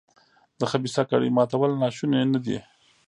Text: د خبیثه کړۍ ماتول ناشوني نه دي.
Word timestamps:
د 0.59 0.61
خبیثه 0.71 1.01
کړۍ 1.09 1.29
ماتول 1.37 1.71
ناشوني 1.81 2.21
نه 2.33 2.39
دي. 2.45 2.57